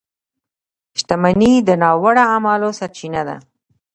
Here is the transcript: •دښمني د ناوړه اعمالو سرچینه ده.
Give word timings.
•دښمني 1.07 1.53
د 1.67 1.69
ناوړه 1.81 2.23
اعمالو 2.33 2.69
سرچینه 2.79 3.21
ده. 3.27 3.37